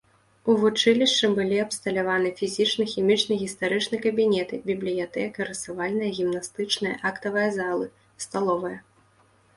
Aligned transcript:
У 0.51 0.53
вучылішчы 0.61 1.27
былі 1.39 1.57
абсталяваны 1.65 2.31
фізічны, 2.39 2.87
хімічны, 2.95 3.37
гістарычны 3.43 4.01
кабінеты, 4.07 4.61
бібліятэка, 4.71 5.39
рысавальная, 5.53 6.11
гімнастычная, 6.19 6.95
актавая 7.11 7.49
залы, 7.59 7.87
сталовая. 8.27 8.77